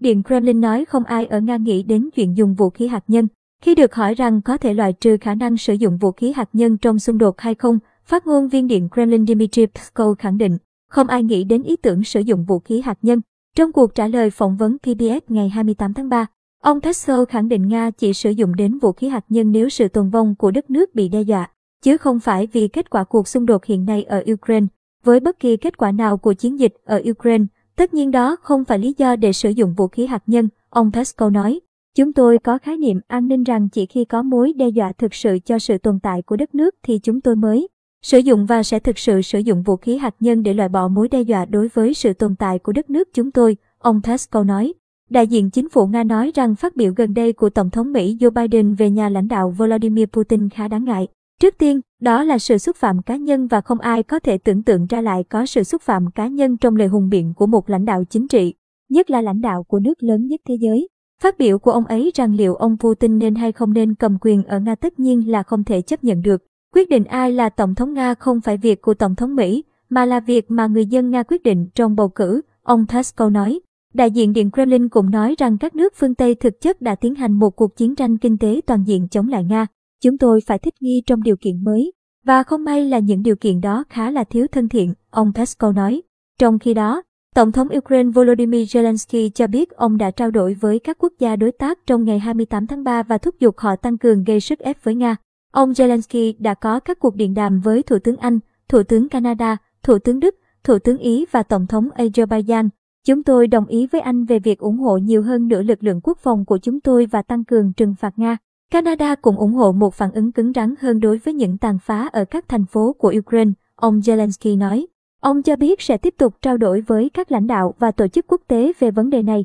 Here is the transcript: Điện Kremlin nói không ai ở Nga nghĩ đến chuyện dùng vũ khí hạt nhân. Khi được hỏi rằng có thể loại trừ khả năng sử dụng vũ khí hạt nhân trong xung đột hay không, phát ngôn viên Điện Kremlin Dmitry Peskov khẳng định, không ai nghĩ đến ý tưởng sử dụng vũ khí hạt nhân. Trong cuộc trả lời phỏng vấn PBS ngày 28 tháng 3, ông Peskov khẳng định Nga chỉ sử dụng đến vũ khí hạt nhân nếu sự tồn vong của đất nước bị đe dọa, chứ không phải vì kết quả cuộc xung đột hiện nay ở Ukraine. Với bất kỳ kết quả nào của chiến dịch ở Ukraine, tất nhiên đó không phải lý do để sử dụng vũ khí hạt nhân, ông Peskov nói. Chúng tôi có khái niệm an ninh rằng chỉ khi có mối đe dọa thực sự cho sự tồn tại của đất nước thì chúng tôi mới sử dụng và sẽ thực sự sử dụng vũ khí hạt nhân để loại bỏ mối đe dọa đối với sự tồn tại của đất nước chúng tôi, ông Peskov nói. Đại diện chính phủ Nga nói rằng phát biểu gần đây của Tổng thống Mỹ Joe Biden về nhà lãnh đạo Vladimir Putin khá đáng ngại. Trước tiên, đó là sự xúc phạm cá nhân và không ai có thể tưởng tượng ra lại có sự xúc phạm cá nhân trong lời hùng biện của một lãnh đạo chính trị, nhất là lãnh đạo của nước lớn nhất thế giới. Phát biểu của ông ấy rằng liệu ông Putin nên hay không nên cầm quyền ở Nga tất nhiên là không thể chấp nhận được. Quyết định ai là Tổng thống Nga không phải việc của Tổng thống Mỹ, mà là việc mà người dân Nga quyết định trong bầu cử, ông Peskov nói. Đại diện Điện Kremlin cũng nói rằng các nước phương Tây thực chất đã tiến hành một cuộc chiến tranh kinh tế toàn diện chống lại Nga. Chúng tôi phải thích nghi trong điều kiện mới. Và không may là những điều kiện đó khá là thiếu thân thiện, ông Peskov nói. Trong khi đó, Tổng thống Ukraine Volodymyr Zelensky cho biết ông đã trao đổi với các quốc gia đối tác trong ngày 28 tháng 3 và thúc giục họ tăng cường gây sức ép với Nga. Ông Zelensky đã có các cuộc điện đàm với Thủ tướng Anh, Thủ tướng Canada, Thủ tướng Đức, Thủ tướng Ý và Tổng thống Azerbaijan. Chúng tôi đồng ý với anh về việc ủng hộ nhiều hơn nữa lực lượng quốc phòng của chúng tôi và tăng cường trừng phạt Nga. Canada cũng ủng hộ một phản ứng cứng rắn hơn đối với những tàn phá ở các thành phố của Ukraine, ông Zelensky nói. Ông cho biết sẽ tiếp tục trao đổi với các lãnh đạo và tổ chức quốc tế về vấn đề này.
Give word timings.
Điện 0.00 0.22
Kremlin 0.22 0.60
nói 0.60 0.84
không 0.84 1.04
ai 1.04 1.26
ở 1.26 1.40
Nga 1.40 1.56
nghĩ 1.56 1.82
đến 1.82 2.08
chuyện 2.14 2.36
dùng 2.36 2.54
vũ 2.54 2.70
khí 2.70 2.86
hạt 2.86 3.04
nhân. 3.08 3.28
Khi 3.62 3.74
được 3.74 3.94
hỏi 3.94 4.14
rằng 4.14 4.42
có 4.42 4.56
thể 4.56 4.74
loại 4.74 4.92
trừ 4.92 5.16
khả 5.20 5.34
năng 5.34 5.56
sử 5.56 5.74
dụng 5.74 5.98
vũ 5.98 6.12
khí 6.12 6.32
hạt 6.32 6.48
nhân 6.52 6.78
trong 6.78 6.98
xung 6.98 7.18
đột 7.18 7.40
hay 7.40 7.54
không, 7.54 7.78
phát 8.04 8.26
ngôn 8.26 8.48
viên 8.48 8.66
Điện 8.66 8.88
Kremlin 8.92 9.26
Dmitry 9.26 9.66
Peskov 9.66 10.18
khẳng 10.18 10.38
định, 10.38 10.58
không 10.88 11.06
ai 11.06 11.22
nghĩ 11.22 11.44
đến 11.44 11.62
ý 11.62 11.76
tưởng 11.76 12.04
sử 12.04 12.20
dụng 12.20 12.44
vũ 12.44 12.58
khí 12.58 12.80
hạt 12.80 12.98
nhân. 13.02 13.20
Trong 13.56 13.72
cuộc 13.72 13.94
trả 13.94 14.06
lời 14.06 14.30
phỏng 14.30 14.56
vấn 14.56 14.78
PBS 14.78 15.24
ngày 15.28 15.48
28 15.48 15.94
tháng 15.94 16.08
3, 16.08 16.26
ông 16.62 16.80
Peskov 16.80 17.28
khẳng 17.28 17.48
định 17.48 17.68
Nga 17.68 17.90
chỉ 17.90 18.12
sử 18.12 18.30
dụng 18.30 18.56
đến 18.56 18.78
vũ 18.78 18.92
khí 18.92 19.08
hạt 19.08 19.24
nhân 19.28 19.52
nếu 19.52 19.68
sự 19.68 19.88
tồn 19.88 20.10
vong 20.10 20.34
của 20.34 20.50
đất 20.50 20.70
nước 20.70 20.94
bị 20.94 21.08
đe 21.08 21.22
dọa, 21.22 21.50
chứ 21.82 21.96
không 21.96 22.20
phải 22.20 22.48
vì 22.52 22.68
kết 22.68 22.90
quả 22.90 23.04
cuộc 23.04 23.28
xung 23.28 23.46
đột 23.46 23.64
hiện 23.64 23.84
nay 23.84 24.02
ở 24.02 24.24
Ukraine. 24.32 24.66
Với 25.04 25.20
bất 25.20 25.38
kỳ 25.40 25.56
kết 25.56 25.76
quả 25.76 25.92
nào 25.92 26.16
của 26.16 26.32
chiến 26.32 26.60
dịch 26.60 26.74
ở 26.84 27.02
Ukraine, 27.10 27.44
tất 27.80 27.94
nhiên 27.94 28.10
đó 28.10 28.36
không 28.42 28.64
phải 28.64 28.78
lý 28.78 28.94
do 28.98 29.16
để 29.16 29.32
sử 29.32 29.50
dụng 29.50 29.74
vũ 29.74 29.88
khí 29.88 30.06
hạt 30.06 30.22
nhân, 30.26 30.48
ông 30.70 30.90
Peskov 30.92 31.32
nói. 31.32 31.60
Chúng 31.96 32.12
tôi 32.12 32.38
có 32.38 32.58
khái 32.58 32.76
niệm 32.76 33.00
an 33.06 33.28
ninh 33.28 33.44
rằng 33.44 33.68
chỉ 33.68 33.86
khi 33.86 34.04
có 34.04 34.22
mối 34.22 34.52
đe 34.52 34.68
dọa 34.68 34.92
thực 34.92 35.14
sự 35.14 35.38
cho 35.44 35.58
sự 35.58 35.78
tồn 35.78 35.98
tại 36.02 36.22
của 36.22 36.36
đất 36.36 36.54
nước 36.54 36.74
thì 36.82 36.98
chúng 36.98 37.20
tôi 37.20 37.36
mới 37.36 37.68
sử 38.02 38.18
dụng 38.18 38.46
và 38.46 38.62
sẽ 38.62 38.78
thực 38.78 38.98
sự 38.98 39.22
sử 39.22 39.38
dụng 39.38 39.62
vũ 39.62 39.76
khí 39.76 39.96
hạt 39.96 40.14
nhân 40.20 40.42
để 40.42 40.54
loại 40.54 40.68
bỏ 40.68 40.88
mối 40.88 41.08
đe 41.08 41.22
dọa 41.22 41.44
đối 41.44 41.68
với 41.68 41.94
sự 41.94 42.12
tồn 42.12 42.36
tại 42.36 42.58
của 42.58 42.72
đất 42.72 42.90
nước 42.90 43.08
chúng 43.14 43.30
tôi, 43.30 43.56
ông 43.78 44.00
Peskov 44.04 44.46
nói. 44.46 44.72
Đại 45.10 45.26
diện 45.26 45.50
chính 45.50 45.68
phủ 45.68 45.86
Nga 45.86 46.04
nói 46.04 46.32
rằng 46.34 46.54
phát 46.54 46.76
biểu 46.76 46.92
gần 46.96 47.14
đây 47.14 47.32
của 47.32 47.50
Tổng 47.50 47.70
thống 47.70 47.92
Mỹ 47.92 48.16
Joe 48.20 48.30
Biden 48.30 48.74
về 48.74 48.90
nhà 48.90 49.08
lãnh 49.08 49.28
đạo 49.28 49.50
Vladimir 49.50 50.06
Putin 50.06 50.48
khá 50.48 50.68
đáng 50.68 50.84
ngại. 50.84 51.08
Trước 51.40 51.58
tiên, 51.58 51.80
đó 52.00 52.24
là 52.24 52.38
sự 52.38 52.58
xúc 52.58 52.76
phạm 52.76 53.02
cá 53.02 53.16
nhân 53.16 53.46
và 53.46 53.60
không 53.60 53.80
ai 53.80 54.02
có 54.02 54.18
thể 54.18 54.38
tưởng 54.38 54.62
tượng 54.62 54.86
ra 54.86 55.00
lại 55.00 55.24
có 55.24 55.46
sự 55.46 55.62
xúc 55.62 55.82
phạm 55.82 56.10
cá 56.10 56.26
nhân 56.26 56.56
trong 56.56 56.76
lời 56.76 56.88
hùng 56.88 57.08
biện 57.08 57.34
của 57.36 57.46
một 57.46 57.70
lãnh 57.70 57.84
đạo 57.84 58.04
chính 58.04 58.28
trị, 58.28 58.54
nhất 58.88 59.10
là 59.10 59.20
lãnh 59.20 59.40
đạo 59.40 59.62
của 59.62 59.78
nước 59.78 60.02
lớn 60.02 60.26
nhất 60.26 60.40
thế 60.48 60.54
giới. 60.60 60.88
Phát 61.22 61.38
biểu 61.38 61.58
của 61.58 61.70
ông 61.70 61.86
ấy 61.86 62.10
rằng 62.14 62.34
liệu 62.34 62.54
ông 62.54 62.76
Putin 62.80 63.18
nên 63.18 63.34
hay 63.34 63.52
không 63.52 63.72
nên 63.72 63.94
cầm 63.94 64.18
quyền 64.20 64.44
ở 64.44 64.60
Nga 64.60 64.74
tất 64.74 65.00
nhiên 65.00 65.30
là 65.30 65.42
không 65.42 65.64
thể 65.64 65.82
chấp 65.82 66.04
nhận 66.04 66.22
được. 66.22 66.42
Quyết 66.74 66.88
định 66.88 67.04
ai 67.04 67.32
là 67.32 67.48
Tổng 67.48 67.74
thống 67.74 67.92
Nga 67.92 68.14
không 68.14 68.40
phải 68.40 68.56
việc 68.56 68.82
của 68.82 68.94
Tổng 68.94 69.14
thống 69.14 69.36
Mỹ, 69.36 69.64
mà 69.88 70.04
là 70.04 70.20
việc 70.20 70.50
mà 70.50 70.66
người 70.66 70.86
dân 70.86 71.10
Nga 71.10 71.22
quyết 71.22 71.42
định 71.42 71.68
trong 71.74 71.96
bầu 71.96 72.08
cử, 72.08 72.40
ông 72.62 72.86
Peskov 72.88 73.32
nói. 73.32 73.60
Đại 73.94 74.10
diện 74.10 74.32
Điện 74.32 74.50
Kremlin 74.50 74.88
cũng 74.88 75.10
nói 75.10 75.34
rằng 75.38 75.58
các 75.58 75.76
nước 75.76 75.92
phương 75.96 76.14
Tây 76.14 76.34
thực 76.34 76.60
chất 76.60 76.82
đã 76.82 76.94
tiến 76.94 77.14
hành 77.14 77.32
một 77.32 77.56
cuộc 77.56 77.76
chiến 77.76 77.94
tranh 77.94 78.18
kinh 78.18 78.38
tế 78.38 78.60
toàn 78.66 78.84
diện 78.86 79.08
chống 79.08 79.28
lại 79.28 79.44
Nga. 79.44 79.66
Chúng 80.02 80.18
tôi 80.18 80.40
phải 80.46 80.58
thích 80.58 80.74
nghi 80.80 81.02
trong 81.06 81.22
điều 81.22 81.36
kiện 81.36 81.64
mới. 81.64 81.92
Và 82.24 82.42
không 82.42 82.64
may 82.64 82.84
là 82.84 82.98
những 82.98 83.22
điều 83.22 83.36
kiện 83.36 83.60
đó 83.60 83.84
khá 83.88 84.10
là 84.10 84.24
thiếu 84.24 84.46
thân 84.52 84.68
thiện, 84.68 84.94
ông 85.10 85.32
Peskov 85.34 85.76
nói. 85.76 86.02
Trong 86.38 86.58
khi 86.58 86.74
đó, 86.74 87.02
Tổng 87.34 87.52
thống 87.52 87.68
Ukraine 87.76 88.10
Volodymyr 88.10 88.76
Zelensky 88.76 89.30
cho 89.30 89.46
biết 89.46 89.70
ông 89.70 89.96
đã 89.96 90.10
trao 90.10 90.30
đổi 90.30 90.54
với 90.54 90.78
các 90.78 90.98
quốc 90.98 91.12
gia 91.18 91.36
đối 91.36 91.52
tác 91.52 91.78
trong 91.86 92.04
ngày 92.04 92.18
28 92.18 92.66
tháng 92.66 92.84
3 92.84 93.02
và 93.02 93.18
thúc 93.18 93.34
giục 93.40 93.58
họ 93.58 93.76
tăng 93.76 93.98
cường 93.98 94.24
gây 94.24 94.40
sức 94.40 94.58
ép 94.58 94.84
với 94.84 94.94
Nga. 94.94 95.16
Ông 95.52 95.72
Zelensky 95.72 96.34
đã 96.38 96.54
có 96.54 96.80
các 96.80 96.98
cuộc 96.98 97.14
điện 97.16 97.34
đàm 97.34 97.60
với 97.60 97.82
Thủ 97.82 97.98
tướng 97.98 98.16
Anh, 98.16 98.38
Thủ 98.68 98.82
tướng 98.82 99.08
Canada, 99.08 99.56
Thủ 99.82 99.98
tướng 99.98 100.20
Đức, 100.20 100.34
Thủ 100.64 100.78
tướng 100.78 100.98
Ý 100.98 101.26
và 101.30 101.42
Tổng 101.42 101.66
thống 101.66 101.88
Azerbaijan. 101.96 102.68
Chúng 103.06 103.22
tôi 103.22 103.46
đồng 103.46 103.66
ý 103.66 103.86
với 103.86 104.00
anh 104.00 104.24
về 104.24 104.38
việc 104.38 104.58
ủng 104.58 104.78
hộ 104.78 104.96
nhiều 104.96 105.22
hơn 105.22 105.48
nữa 105.48 105.62
lực 105.62 105.82
lượng 105.82 106.00
quốc 106.02 106.18
phòng 106.18 106.44
của 106.44 106.58
chúng 106.58 106.80
tôi 106.80 107.06
và 107.06 107.22
tăng 107.22 107.44
cường 107.44 107.72
trừng 107.72 107.94
phạt 108.00 108.18
Nga. 108.18 108.36
Canada 108.70 109.14
cũng 109.14 109.36
ủng 109.36 109.52
hộ 109.52 109.72
một 109.72 109.94
phản 109.94 110.12
ứng 110.12 110.32
cứng 110.32 110.52
rắn 110.52 110.74
hơn 110.80 111.00
đối 111.00 111.18
với 111.18 111.34
những 111.34 111.58
tàn 111.58 111.78
phá 111.78 112.08
ở 112.12 112.24
các 112.24 112.48
thành 112.48 112.66
phố 112.66 112.92
của 112.98 113.14
Ukraine, 113.18 113.52
ông 113.74 114.00
Zelensky 114.00 114.58
nói. 114.58 114.86
Ông 115.20 115.42
cho 115.42 115.56
biết 115.56 115.82
sẽ 115.82 115.96
tiếp 115.96 116.14
tục 116.18 116.34
trao 116.42 116.56
đổi 116.56 116.80
với 116.80 117.10
các 117.14 117.32
lãnh 117.32 117.46
đạo 117.46 117.74
và 117.78 117.90
tổ 117.90 118.08
chức 118.08 118.26
quốc 118.28 118.40
tế 118.48 118.72
về 118.78 118.90
vấn 118.90 119.10
đề 119.10 119.22
này. 119.22 119.44